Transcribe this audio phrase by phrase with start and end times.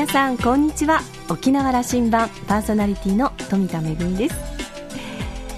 [0.00, 1.02] 皆さんこんにちは。
[1.28, 4.34] 沖縄羅針盤パーソナリティの富田恵です。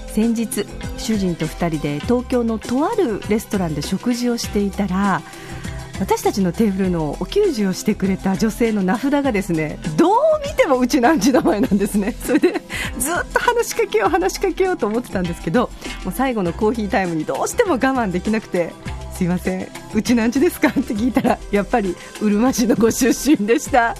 [0.07, 0.65] 先日
[0.97, 5.21] 主人と2人で東京のとあるレストランで食事をしていたら
[6.01, 10.13] 私たちのテーブルのお給仕をしてくれた女性の名札がですねどう
[10.45, 12.13] 見てもうちなんち名前なんですね。
[12.21, 12.61] それで
[12.99, 15.69] ずっと話しかけよう話しかけようと思ってたんですけど
[16.03, 18.73] もう最後のコーヒータイムにどうしても我慢できなくて
[19.15, 19.67] すいません。
[19.93, 20.69] うちなんちですか？
[20.69, 23.95] って聞いたらやっぱりうるま市のご出身でした。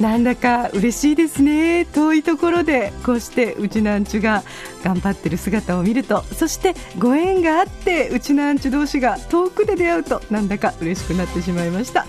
[0.00, 1.84] なんだか嬉しいですね。
[1.84, 4.42] 遠いところでこうしてうちなんちゅが
[4.82, 6.22] 頑張ってる姿を見ると。
[6.36, 12.02] そしてご縁があってうちなんちゅ同士が遠くで出会うとなんだか嬉しくなってしまいました。
[12.02, 12.08] さ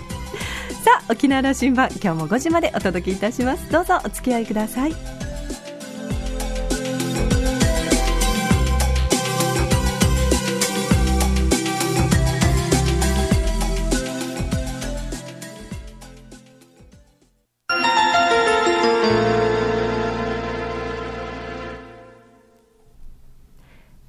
[1.08, 3.70] あ沖縄羅針盤今日も5時までお届けいたします。
[3.70, 5.13] どうぞお付き合いください。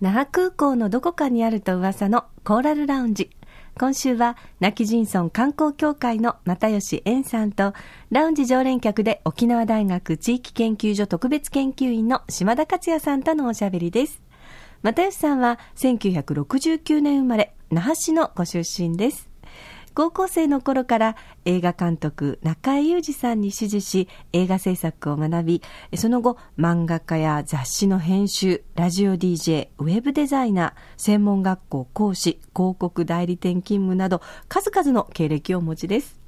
[0.06, 3.32] 那覇空港のどこかにあると噂のコーラルラウンジ。
[3.76, 7.74] 今週は、泣き人村観光協会の又吉円さんと、
[8.12, 14.22] ラウンジ常連客で沖縄大学地域研究所特別研究員の島田克也さんとのおしゃべりです。
[14.84, 19.28] 又吉さんは1969年生まれ、那覇市のご出身です。
[19.96, 21.16] 高校生の頃から
[21.46, 25.62] 映画監督中江裕二さんに師事し映画制作を学び
[25.96, 36.25] その後漫画家や雑誌の編集ラジオ DJ ウェブデザイナー専門学校講師広告代理店勤務など数々の経歴をお持ちです。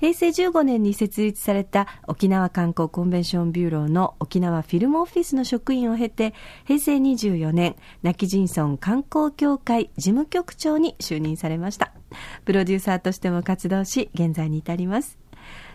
[0.00, 11.92] 平成15年に設立された沖縄観光コンベンションビューローの沖縄フィルムオフィスの職員を経て、平成24年、泣き人村観光協会事務局長に就任されました。
[12.44, 15.18] プロデューサーとしても活動し、現在に至ります。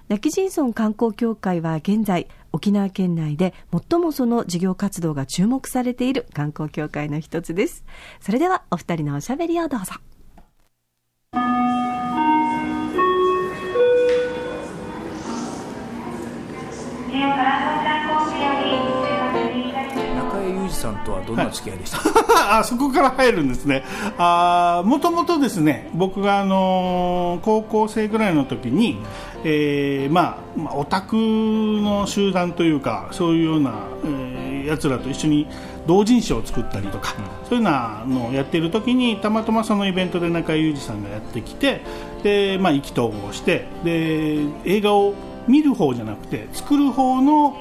[0.08, 3.54] 泣き人村観光協会は現在、沖縄県内で
[3.90, 7.86] 最もその事業活動が注目されている観光協会の一つです。
[8.20, 9.94] それではお二人のおしゃべりをどうぞ。
[20.82, 23.84] さんとはどんな付き合いでした、 はい、あそこから入るんですね。
[24.18, 28.98] あもともとですね僕があの高校生ぐらいの時に、
[29.44, 30.22] えーま
[30.58, 33.72] あ、まあ、オタクの集団というかそういうような、
[34.04, 35.48] えー、やつらと一緒に
[35.88, 41.82] 同人誌を作ったりとか、うん、そういうなのをやっている時にたまたまそのイベントで中井裕二さんがやってきて
[42.24, 45.14] で、まあ、意気投合してで映画を
[45.48, 47.58] 見る方じゃなくて作る方の、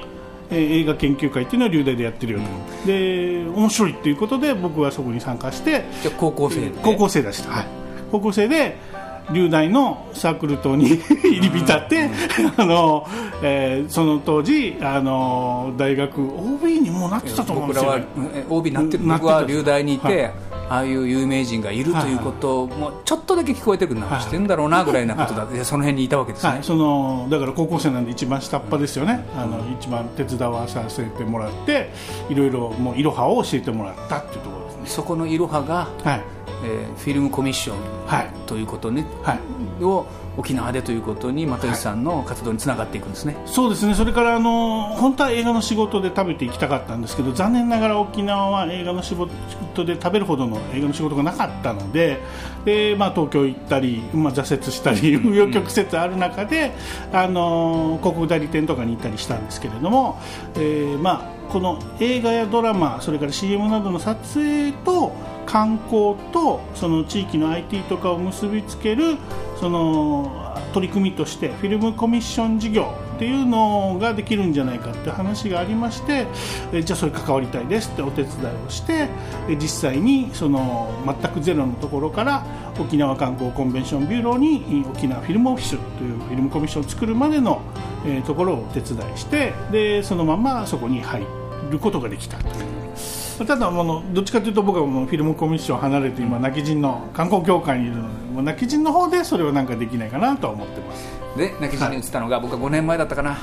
[0.50, 5.84] えー、映画研究会っていうのは流大でやってるよと、うん、で面白いっていうことで僕はそこに参加して
[6.18, 7.66] 高校生高校生でした、はい、
[8.10, 8.76] 高校生で
[9.32, 12.10] 流大のサークル棟に入り浸って、
[12.56, 13.06] あの
[13.44, 31.90] えー、その当時あの大学 OB にもなってたと思うんですよ、僕らは OB になって僕は流大にいて、はいああいう有名人がいるということもちょっとだけ聞こえてくるな、してんだろうなぐらいなことだ、はい、その辺にいたわけですね、はい、そのだから高校生なんで一番下っ端ですよね、あの一番手伝わさせてもらって
[32.28, 34.82] いろいろもういろはを教えてもらったっていうところですね。
[34.86, 39.34] そこのいろはが、はいえー、フィルムコミッション、はい、ということね、は
[39.80, 40.06] い、を
[40.36, 43.94] 沖縄でということに又吉さんの活動につながっていくんですね、はい、そうですね。
[43.94, 52.20] それからあの本当は映画の仕事で食べていきたかったんですけど残念ながら沖縄は映画の仕事で食べるほどの映画の仕事がなかったので
[52.64, 56.72] で、まあ、東京行ったり、まあ、挫折したり紆余曲折ある中で、
[57.12, 60.20] あの広告代理店とかに行ったりしたんですけれども、
[60.56, 65.12] えーまあ、この映画やドラマそれから CM などの撮影と
[65.50, 69.16] 観光とその地域の IT とかを結びつける
[69.58, 76.28] その取り組みとしてフィルムコミッション事業っていうのができるんじゃないかって話がありまして
[76.82, 79.08] じゃあそれ関わりたいですってお手伝いをして
[79.60, 82.46] 実際にその全くゼロのところから
[82.78, 87.60] 沖縄観光コンベンションビューローに沖縄フィルムオフィスというフィルムコミッションを作るまでの
[88.24, 91.26] ところをお手伝いしてでそのままそこに入
[91.70, 92.79] ることができたという。
[93.46, 101.20] ただものどっちかというと僕はもうフィルムコミッションを離れて今泣き人の観光協会にいるのでもう泣き人の方でそれをなんかできないかなとは思ってます。
[101.36, 103.38] で泣き人に移ったのが、はい、僕は5年前だったかな。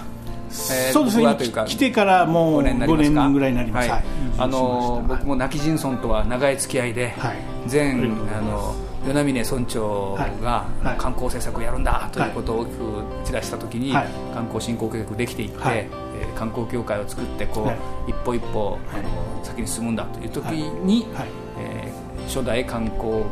[0.49, 1.35] えー、そうですね。
[1.65, 4.03] 来てからもう5年 ,5 年ぐらいになります、はい、
[4.37, 7.37] あの僕も泣き人村とは長い付き合いで、はい、
[7.69, 10.65] 前あの与那嶺村長が
[10.97, 12.83] 観光政策をやるんだということを大きく
[13.23, 15.89] 打ち出したときに、観光振興計画できていって、
[16.37, 21.27] 観光協会を作ってこう、はい、一歩一歩、あの先に進むんだという時に、はい、
[21.59, 23.23] えー、初代観光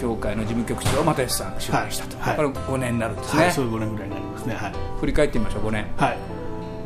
[0.00, 5.66] 協会の事務局長を又吉さん就任したと、はい、これ5年になるんですね、はい、そう5年ぐらいになりますね、はい、振り返ってみましょう。
[5.66, 5.86] 5年。
[5.96, 6.18] はい。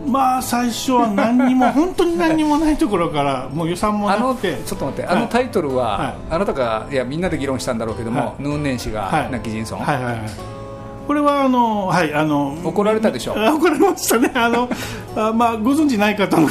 [0.06, 4.56] まあ最初は何にも本当に何にもないところから もう予算もなくて。
[4.64, 10.57] ちょっと待って、あのタイトルは、あなたがいやみんなで議論したんだろうけども、ヌーン年始が亡き人村、はいはいはい
[11.08, 13.32] これはあの、はい、あの怒られたでしょ。
[13.32, 14.68] 怒られましたね、あの
[15.16, 16.48] あまあ、ご存知ない方の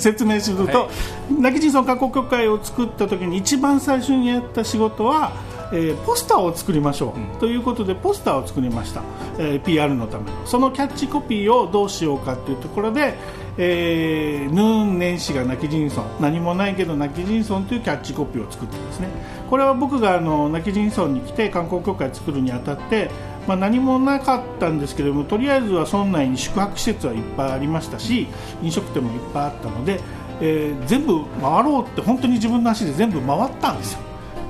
[0.00, 0.88] 説明すると、は
[1.30, 5.32] い、亡き人村観光協会を作った時に一番最初にやった仕事は、
[5.74, 9.02] えー、ポスターを作りましょう、うん、ということでポスターを作りました、
[9.38, 13.12] えー、PR のためにそのキャッチコピーをどうしようかというところで、
[13.58, 19.08] えー、ヌーン年始が泣き人村何もないけど泣き人村というキャッチコピーを作ってですね。
[19.50, 23.10] これは僕があの泣き人村に来て観光協会を作るにあたって
[23.48, 28.28] まあ、何もなかったんですけれどもとりあえずは村内に宿泊施設はいっぱいありましたし
[28.62, 30.00] 飲食店もいっぱいあったので、
[30.42, 34.00] えー、全部回ろうって本当に自分の足で全部回ったんですよ。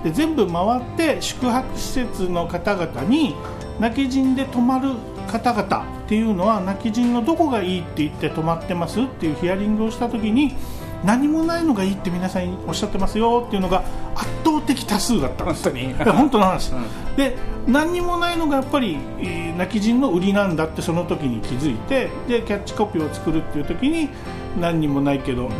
[0.02, 3.34] で全部回って宿泊施設の方々に
[3.80, 4.94] 泣き人で泊まる
[5.28, 10.54] 方々っていうのは泣き人のどこがいいって言って泊まってますっていうヒアリングをした時に
[11.04, 13.84] 何もないのがいいって皆さんおっしゃってますよっていうのが
[14.48, 17.36] 倒的多数だったんです本当本当の話、うん、で
[17.66, 24.08] 何にもないのがやっぱり、えー、泣き人の売りなんだってその時に気づいてでキャッチコピーを作るっていう時に
[24.58, 25.50] 何にもないけど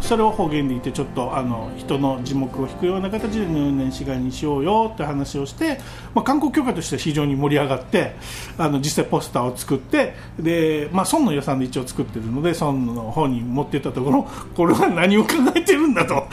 [0.00, 5.78] それを方言で言ってちょっとあの人の字幕を引くような形でヌーネン市街にしようよって話をして、
[6.14, 8.14] まあ、観光協会としては非常に盛り上がって
[8.58, 16.26] あの実際ポスターを作ってで、まあ、村の予算で一応作ってるので村の方に持っていったところこれは何を考えてるんだと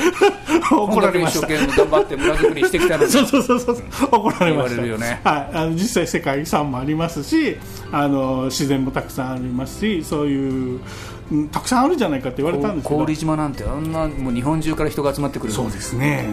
[0.72, 1.48] 怒られました。
[1.48, 3.12] 頑張って村づくりしてきたのに。
[3.12, 3.75] そうそうそうそう。
[4.12, 7.58] 怒られました、ね、はい、あの実際世界遺産もありますし
[7.92, 10.80] あの自然もたくさんありますしそういう
[11.52, 13.06] たくさんあるじゃないかって言われたんですけど。
[13.06, 16.26] 郡島なんてあんなもう日本中から人が集まってくるそうですね。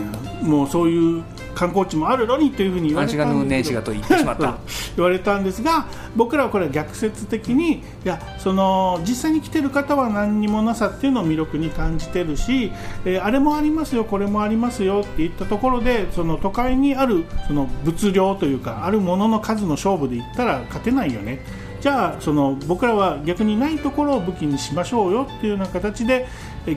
[0.43, 1.25] もうそういう
[1.55, 3.83] 観光地もあるのにというふうに言われたんですけど。
[3.83, 4.57] と言ってしまった。
[4.97, 5.87] 言われたんですが
[6.17, 12.71] 僕らはこれは逆説的にいやその実際に来てる方は何にもなさっていうのを魅力に感じてるし、
[13.05, 21.41] えー、あれもありますよこれもありますよっていったところでその都会にあるその物量というかあるものの数の勝負で言ったら勝てないよね
[21.85, 26.27] じゃあその僕らは逆にないところを武器にしましょうよっていうような形で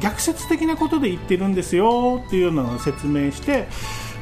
[0.01, 3.69] 逆説的なことで言ってるんですよっていうようなのを説明して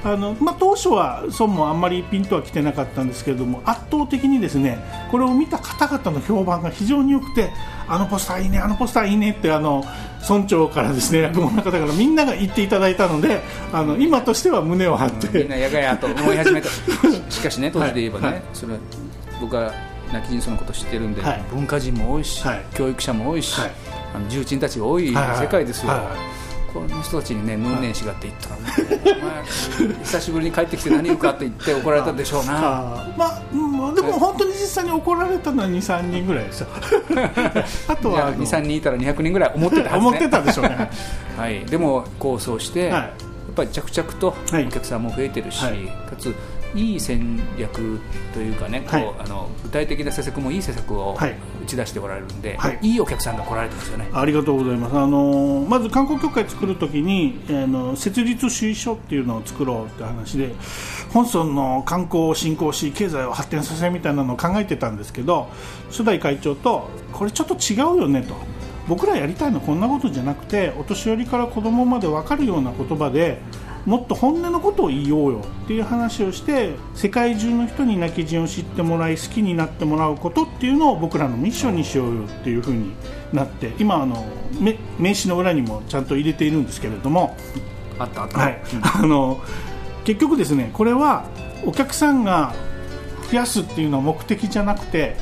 [0.03, 4.77] あの、まあ、当初は孫もあんまりピンとは来てなかったんですけれども圧倒的にですね
[5.09, 7.49] これを見た方々の評判が非常に良くて
[7.87, 9.83] あのポスターいいねあのポスターいいねってあの
[10.29, 13.41] 村長からですね役場の方からみんなが言っていただいたので
[13.73, 16.69] あの今としては胸を張って、みんなやがやと思い始めた。
[17.31, 18.35] しかしね当時で言えばね、はい。
[18.35, 18.75] はい、それ
[19.41, 19.73] 僕は
[20.13, 23.71] 泣き人のこと知ってるんで、はい、文化人も多いし、はい、教育者も多いし、はい、
[24.15, 25.91] あの重鎮たちが多い世界ですよ、
[26.75, 32.51] この人たちにね、ムーネン氏がって言ったら、お前、久しぶりに帰ってきて何言うかって言って怒られたでしょうな、
[33.17, 36.67] まあ、うん、でも本当に実際に怒られたのは2、3人ぐらいですよ、
[37.87, 40.89] あとは2、3人いたら200人ぐらい思ってたはず、ね、思ってたでしょうね、
[41.37, 45.71] はい、でも構想して、やっぱり着々とお客さんも増えてるし、か
[46.19, 46.35] つ
[46.75, 47.99] いい戦略
[48.33, 54.09] というかね、こう、はい、あの具体的な施策もいい施策を打ち出しておられるんで、はい、いいお客さんが来られてますよね。
[54.13, 54.97] ありがとうございます。
[54.97, 60.53] あのまず観光協会作るときにあの設立主意書っていうのを作ろうって話で
[61.13, 65.47] 本村の観光を振興し経済を発展させるみたいなのを考えてたんですけど
[65.89, 68.35] 初代会長とこれちょっと違うよねと。
[68.87, 73.39] 僕らやりたいのはこんなことじゃなくてお年寄りから子供まで分かるような言葉で
[73.85, 82.93] もっと本音のことを言おうよっていう話をして世界中の人に泣き人を知ってもらい好きになってもらうことっていうのを僕らのミッションにしようよっていうふうに
[83.31, 84.25] なって今あの
[84.59, 87.35] 名刺の裏にもちゃんと入れているんですけれども。
[87.99, 88.61] あったあった、はい、
[88.95, 89.41] あの
[90.03, 91.25] 結局ですねこれは
[91.65, 92.53] お客さんが
[93.31, 95.15] 増やすっていうのは目的じゃなくて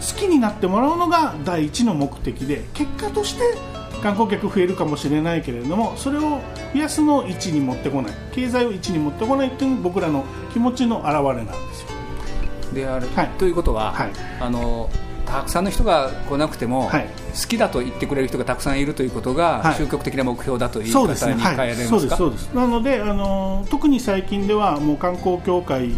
[0.00, 3.75] 好きになってもらうのが第一の目的で結果として
[4.06, 6.40] 観光客増えるかもしれないけれどもそれを
[6.72, 8.12] 増やすのを1に持ってこない。
[8.30, 11.88] 経済を1に持ってこないという僕らの気持ちの表れなんですよ。
[12.72, 14.10] である、はい、ということは、はい、
[14.40, 14.88] あの
[15.24, 22.54] たくさんの人が来なくても、はい、好きだと言ってくれる人がたくさんいるということが、はい、究極的な目標だという方に変えられますか、そうですそうです。
[22.54, 25.90] なのであの特に最近ではもう観光協会、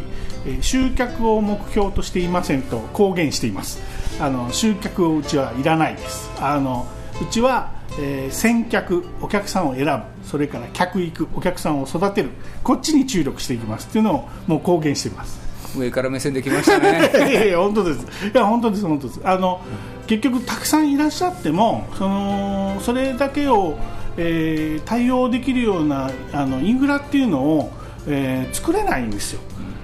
[0.46, 3.82] えー、集客を目標としていませんと公言しています。
[4.18, 6.30] あの集客をうちはいらないです。
[6.40, 6.86] あの
[7.20, 12.30] うちはえー、先客お客さんを選ぶそれから客行くお客さんを育てる
[12.62, 15.38] こっちに注力していきますっていうのをもう公言しています。
[15.76, 17.10] 上から目線できましたね。
[17.30, 18.00] いやいや本当です。
[18.32, 19.20] いや本当です本当です。
[19.24, 19.60] あの、
[20.00, 23.76] うん、結局たくさんいらっしゃってもそのそれだけを、
[24.16, 27.70] えー、対応できるようなあのインフラっていうのを、
[28.06, 29.40] えー、作れないんですよ。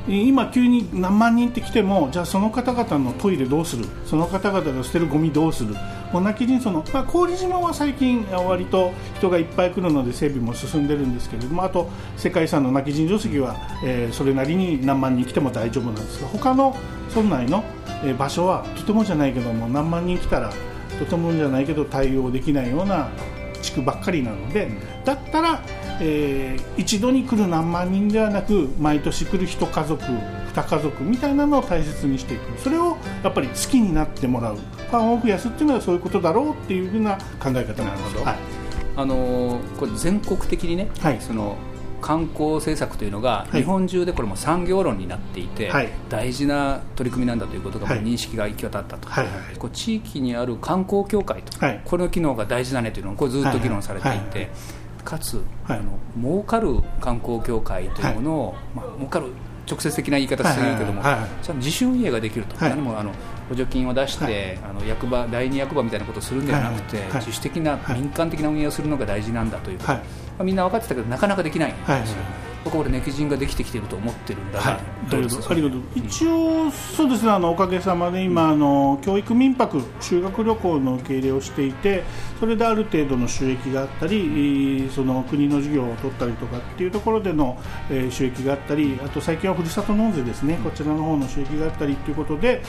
[0.07, 3.87] 今急に何万人って来てもじゃあその方々のトイレどうする？
[4.07, 5.75] その方々が捨てるゴミどうする？
[6.15, 16.77] もう泣き人その、まあ、郡島は最近割と人がいっぱい来るので整備も進んでるんですけれどもあと世界遺産の泣き人定石は、えー、それなりに何万人来ても大丈夫なんですが他の
[17.17, 17.65] 村内の、
[18.17, 20.53] 場所はとてもじゃないけども何万人来たら
[21.01, 23.09] とてもじゃないけど対応できないような
[23.61, 24.71] 地区ばっかりなので
[25.05, 25.61] だったら
[26.01, 30.03] えー、一度に来る何万人ではなく毎年来る1家族
[30.55, 32.61] 2家族みたいなのを大切にしていく。
[32.61, 34.57] それをやっぱり好きになってもらう。
[34.57, 38.37] ファンを増やすっていうのはそういうことだろうっていうふうな考え方なんです、はい、
[38.97, 41.57] あのー、これ全国的にね、はい、その
[42.01, 54.51] 観光政策というのが日本中でこれも産業論になっていて、はい、大事な取り組みなんだということが認識が行き渡ったと、はいはい、こう地域にある観光協会と、これの機能が大事だねというのをこれずっと議論されていて、
[55.03, 58.57] かつ、はい、あの儲かる観光協会というものを、はい。
[58.75, 59.27] まあ、儲かる
[59.67, 61.03] 直接的な言い方するけども、
[61.57, 63.11] 自主運営ができると、何もあの
[63.49, 70.01] 補助金を出して、あの役場第二役場みたいなことをするんではなくて、自主的な、民間的な運営をするのが大事なんだということ、ま
[70.41, 72.19] あ、みんな分かってたけどなかなかできないんですよ。
[72.65, 82.05] 僕は俺、ネキ人ができてきていると思ってるんだはい、どうですありがとう一応、そうですねあのおかげさまで今、あの教育民泊、修学旅行の受け入れをしていて
[82.41, 87.59] それである程度の収益があったりその国の授業を取ったりとかっていうところでの、
[87.91, 90.59] えー、収益があったりあと最近はふるさと納税ですね。
[90.63, 92.63] こちらの方の収益があったりということで、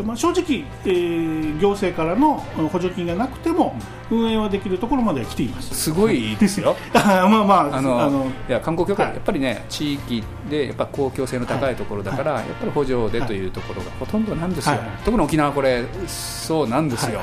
[0.00, 2.36] まあ、正直、えー、行政からの
[2.70, 3.76] 補助金がなくても
[4.10, 5.74] 運営はできるところまで来ています。
[5.74, 6.76] すごいですよ。
[6.94, 17.20] まあまああのあのいや観光協会、はい、やっぱりね地域でやっぱ公共性の高いところだから、はい、やっぱり補助でというところがほとんどなんですよ、はい、特に沖縄これそうなんですよ、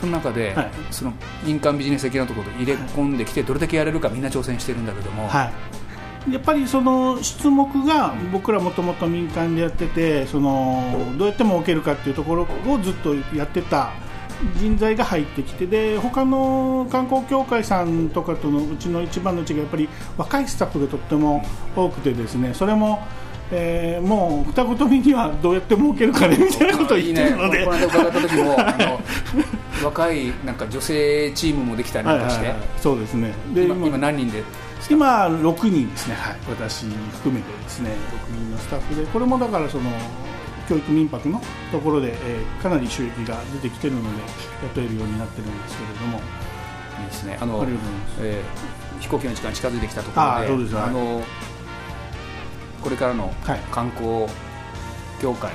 [0.00, 0.54] その中で、
[0.90, 1.12] その
[1.44, 5.28] 民間ビジネス的なところで入れ込んできてどれだけやれるかみんな挑戦してるんだけども、
[6.30, 13.92] やっぱりその出目が僕らもともと民間でやっててそのどうやっても受けるかっていうところをずっとやってた。
[14.58, 21.42] 人材が入ってきてで他の観光協会さんとかとのうちの一番のうちがやっぱり若いスタッフがとっても
[21.74, 23.02] 多くてですねそれも
[23.52, 28.56] えー、もう二言目にはどうやって儲けるかねみたいなことを言ってるので、いいね、この間伺った時も
[29.84, 33.32] 若いなんか女性チームもできたりなんかして、はいはいはい、そうですね。
[33.54, 34.42] で今今何人で
[34.90, 37.90] 今6人ですね、はい、私含めてですね。
[38.30, 39.06] 6人のスタッフで。
[39.06, 39.90] これもだからその
[40.68, 41.40] 教育民泊の
[41.72, 44.08] ところで、えー、かなり収益が出てきてるので
[44.74, 46.20] 雇えるようになってるんですけれども。
[46.98, 47.38] いいですね。
[47.40, 47.66] あのあ
[48.20, 51.22] えー、飛行機の時間近づいてきたところであです、あの
[52.82, 53.34] これからの
[53.70, 54.26] 観光
[55.20, 55.52] 協会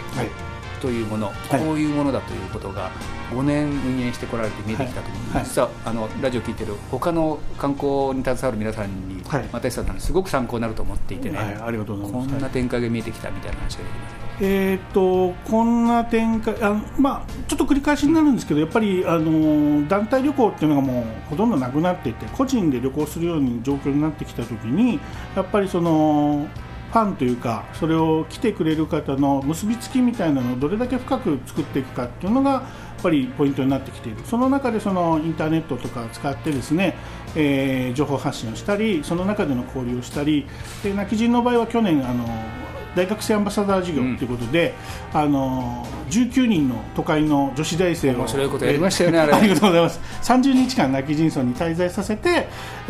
[0.81, 2.91] というもの、はい、こういうものだということが
[3.31, 12.29] 5年運営してこられて見えてきたと思う、はい、実はあのラジオ聞いてる他の観光に携わる皆さんに、はい、又吉さんすごく参考になると思っていてね、はい、ありがとうございます。
[12.29, 14.21] こんな展開が見えてきたみたいな話ができます。
[14.43, 24.99] えーと、こんな展開あ、まあ、ちょっと繰り返しになるんですけどやっぱりあの団体旅行っていうのがもうほとんどなくなっていて個人で旅行するように状況になってきたときに
[25.35, 26.47] やっぱりその
[26.91, 32.59] ファンというかそれを来てくれる方の結びつきみたいなのをどれだけ深く作っていくかっていうのがや
[32.99, 34.17] っぱりポイントになってきている。
[34.25, 36.97] その中でそのインターネットとかを使ってですね、
[37.35, 40.45] えー、情報発信をしたりその中での交流をしたり
[40.83, 42.25] で泣き人の場合は去年あの
[42.95, 44.73] 大学生アンバサダー事業ということで、
[45.13, 49.33] うん、あの19人の都会の女子大生を面白いことやりましたよねあれ。
[49.33, 49.99] ありがとうございます。
[50.23, 52.47] 30日間泣き人村に滞在させて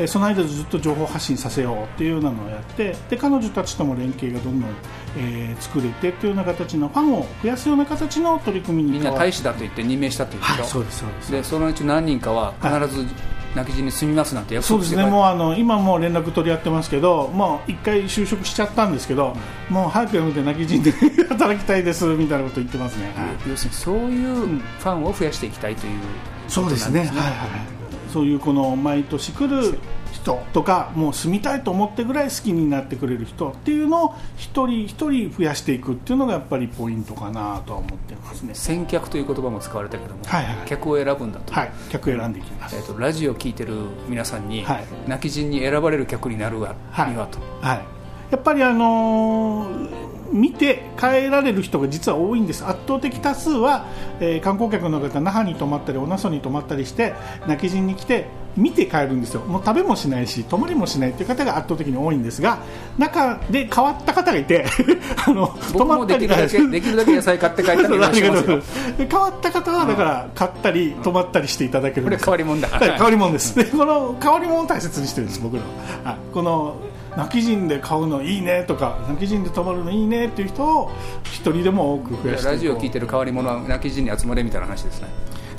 [0.07, 4.69] その間ずっと情報発信させようっていうようなのをやってで彼女たちとも連携がどんどん、
[5.17, 11.31] えー、作れてというような形のファンを増やすような形の取り組みにみんな大使だと言って任命したということ、はい、そうですそうです。
[11.31, 15.05] でそのうち何人かは必ず、はい泣き死に住みますなんてそうですね。
[15.05, 19.35] もうあの今も連絡取り合ってますけどもう一回就職しちゃったんですけど、
[19.69, 20.91] うん、もう早く辞めて泣き死んで
[21.27, 25.99] 働きたいですみたいなこと言ってますね、はい、要するにそういうファンを増やしていきたいという、
[26.47, 26.99] そうですね。
[26.99, 27.81] はいはい
[28.11, 29.79] そういうこの毎年来る
[30.21, 38.53] 人とかもう住みたいと思ってぐらい好きになってくれる人っていうのを一人一人増やしていくっていうのがやっぱりポイントかなとは思ってますね。
[38.53, 41.53] 先客という言葉も使われたけども、はいはい、客を選ぶんだと。
[41.53, 43.73] はい客を選んでいきます、えーと、ラジオを聞いてる
[44.07, 47.85] 皆さんに、はい、泣き人に選ばれる客になるわ、はい、にはと、はい、
[48.29, 52.65] やっぱりあのー見て帰られる人が実は多いんです。
[52.65, 53.85] 圧倒的多数は、
[54.19, 57.13] えー、観光客の方那覇に泊まったり小那蘇に泊まったりして
[57.47, 59.41] 泣き人に来て見て帰るんですよ。
[59.41, 62.59] もう食べもしないし泊まりもしないという方が圧倒的に多いんですが
[62.97, 64.65] 中で変わった方がいて
[65.25, 72.25] あの泊まったりできるだけ野菜買って帰ったり変わった方はだから買ったり泊まったりしていただけるんです。
[72.25, 73.55] これ変わり者だ、はい、変わり者です。
[73.55, 75.63] でこの変わり者を大切にしてるんです僕ら
[76.03, 76.17] は。
[76.33, 76.75] この
[77.15, 80.91] 泣き人で買うのいいねとか泣き人で泊まるのいいねっていう人を
[81.23, 85.07] 一人でも多く増やしてラジオを聞いてる変わり者は泣き人に集まれみたいな話ですね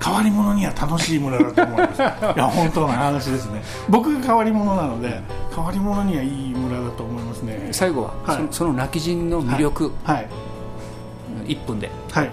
[0.03, 2.03] 変わり者には楽しい村だと思います。
[2.03, 3.63] いや本当の話ですね。
[3.89, 5.21] 僕が変わり者なので
[5.55, 7.69] 変わり者にはいい村だと思いますね。
[7.73, 10.29] 最後は、はい、その泣き人の魅力、はい、はい、
[11.47, 11.91] 1分で。
[12.11, 12.31] はい。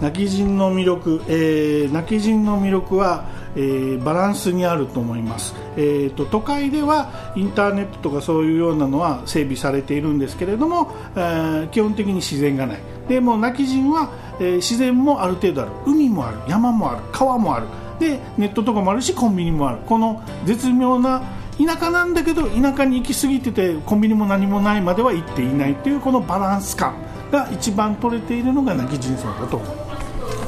[0.00, 15.70] 泣き人の魅力、えー、泣き人の魅力は、えー、バランスにあると思います、えーと、都会ではインターネットとかそういうようなのは整備されているんですけれども、えー、基本的に自然がないでも泣き人は、えー、自然もある程度ある。
[15.86, 16.38] 海もある。
[16.48, 17.02] 山もある。
[17.12, 17.66] 川もある。
[17.98, 19.78] でネットとかもあるしコンビニもある。
[19.86, 21.22] この絶妙な
[21.58, 26.94] 田舎なんだけど田舎に行き過ぎててコンビニも何もないまでは行っていないというこのバランス感
[27.32, 29.85] が一番取れているのが泣き人村だと思います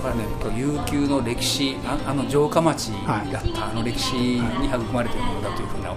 [0.08, 5.94] ぱりね悠久の歴史ああの城下町だった、あの歴史に育まれているものだというふうな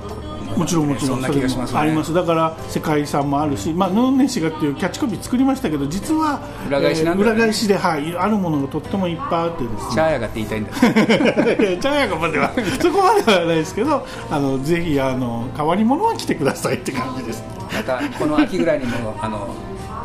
[0.57, 1.27] もちろんもちろんね、
[1.73, 2.13] あります。
[2.13, 9.79] だから世界遺産もあるし、まあ、ヌーンネシガっていうキャッチコピー作りましたけど実は裏返しなんだ、ね、裏返しで、はい、あるものがとってもいっぱいあってですね。
[9.93, 10.71] チャーヤガって言いたいんだ。
[10.75, 12.51] チャーヤガまでは
[12.81, 17.43] そこまではないですけどあのぜひあの変わり者は来てくださいって感じです。
[17.73, 19.55] またこの秋ぐらいにもあの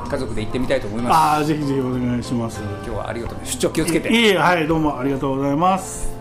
[0.08, 1.14] 家族で行ってみたいと思います。
[1.14, 2.60] ああぜひぜひお願いします。
[2.60, 4.08] 今日はありがとう出張気をつけて。
[4.08, 6.16] いいはいどうもありがとうございます。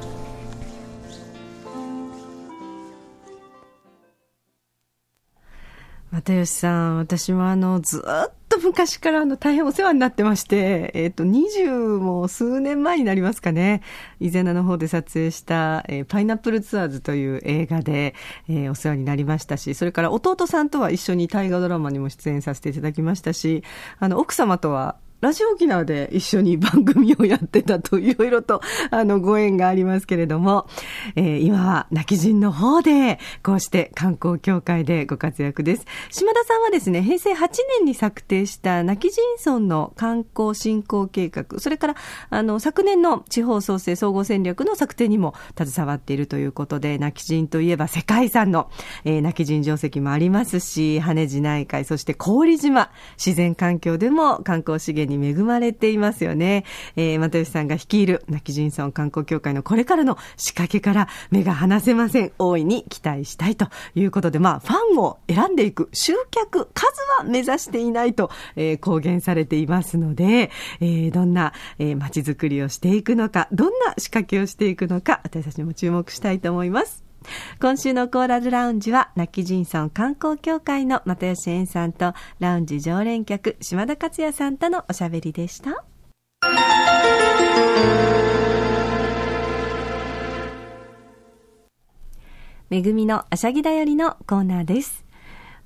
[6.12, 13.82] 又吉さん、私もあの、ずっと昔からあの、大変お世話になってまして、えっ、ー、と、20も数年前になりますかね。
[14.20, 18.16] 伊勢名の方で撮影した、えー、パイナップルツアーズという映画で、
[18.50, 23.64] えー、お世話になりましたし、それから弟さんとは一緒に大河ドラマにも出演させていただきましたし、
[24.00, 30.68] あの、奥様とはラジオ沖縄で一緒に番組をやってたといろいろとあのご縁がありますけれども、
[31.16, 35.86] えー、今は泣き人の方でこうして観光協会でご活躍です。
[36.12, 37.48] 島田さんはですね、平成8
[37.80, 41.96] 年に策定した泣き人村の観光振興計画、それから
[42.30, 48.70] あの昨年の地方創生総合戦略の策定にも携わっているということで、泣き人といえば世界遺産の、
[49.06, 56.66] えー、泣き人定石もありますし、羽地内海、そして郡島、自然環境でも観光資源にに恵まれていますよね。
[56.96, 62.32] えー、又吉さんが率いる泣き人村観光協会のこれからの仕掛けから目が離せません。
[62.38, 77.05] 大いに期待したいということで、まあ、ファンを選んでいく集客、数は目指していないと、えー、公言されていますので、えー、どんな、えー、街づくりをしていくのか、どんな仕掛けをしていくのか、私たちも注目したいと思います。
[77.62, 85.84] 今週のコーラルラウンジは、泣き人村観光協会の又吉園さんと、ラウンジ常連客、島田克也さんとのおしゃべりでした。
[92.72, 95.05] 恵みのあしゃぎだよりのコーナーです。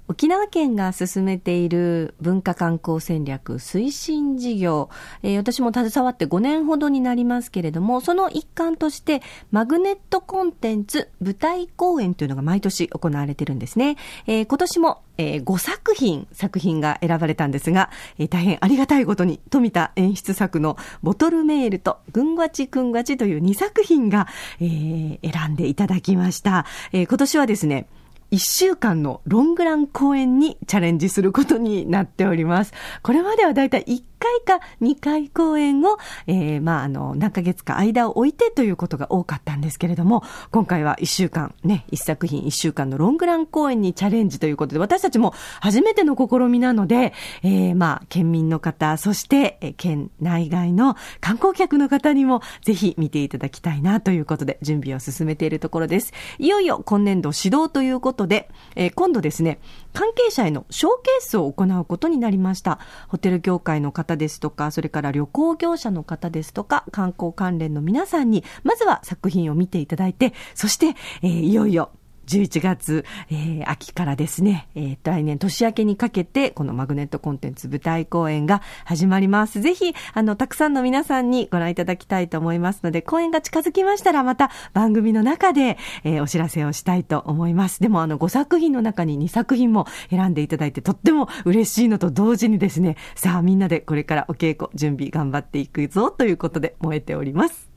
[0.09, 4.89] 沖縄県が進めている文化観光戦略推進事業、
[5.21, 13.97] えー、私も携わって5年ほどになりますけれども、その一環として、マグネットコンテンツ舞台公演というのが毎年行われてるんですね。
[14.25, 24.27] えー、今年も、えー、5作品、作品が選ばれたんですが、えー、大変ありがたいことに、富田演出作のボトルメールと、ぐんわちくんわちという2作品が、
[24.59, 26.65] えー、選んでいただきました。
[26.93, 27.87] えー、今年はですね、
[28.31, 32.73] 1週間のロングラン公演にチャレンジすることになっております。
[33.01, 56.13] これまではだいたい1回か2回公演を、えー、まあ、あの、何ヶ月か間を置いてということが多かったんですけれども、今回は1週間、ね、1作品1週間のロングラン公演にチャレンジということで、私たちも初めての試みなので、えー、まあ、県民の方、そして、え県内外の観光客の方にもぜひ見ていただきたいなということで、準備を進めているところです。
[56.37, 59.59] いよいよ今年度指導ということで、えー、今度ですね、
[59.93, 62.79] 関係者へのショーケースを行うことになりました。
[63.07, 71.91] ホテル業界の方ですとか、それから旅行業者の方ですとか、観光関連の皆さんに、まずは作品を見ていただいて、そして、えー、いよいよ
[72.29, 79.61] 11月、えー、秋からですね、えー、来年年明けにかけて、このマグネットコンテンツ舞台公演が始まります。
[79.61, 87.81] ぜひ、あの、たくさんの皆さんにご覧いただきたいと思いますので、公演が近づきましたら、また番組の中で、えー、お知らせをしたいと思います。
[87.81, 97.69] でも、あの、5作品の中に2作品も選んでいただいて、とっても嬉しいのと同時にですね、さあ、みんなでこれからお稽古、準備頑張っていくぞ、ということで燃えております。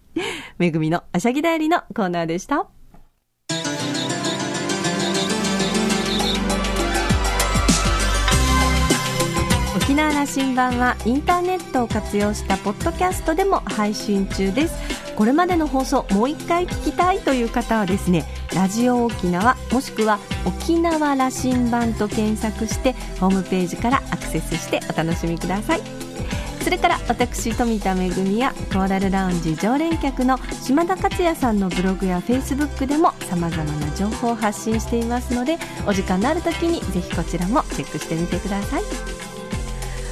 [0.58, 2.81] めぐみのあしゃぎだよりのコーナーでした。
[9.92, 14.74] 沖縄羅針盤はインターネットを活用したポッドキャストでも配信中です。
[15.16, 18.24] これまでの放送もう一回聞きたいという方はですね
[18.54, 25.82] ラジオ沖縄もしくは沖縄羅針盤と検索してホームページからアクセスしてお楽しみください。
[26.62, 39.11] それから私富田恵やコーラルラウンジ常連客の島田克也さんのブログやフェイスブックでもさまざまな情報を発信していますのでお時間のある時にぜひこちらもチェックしてみてください。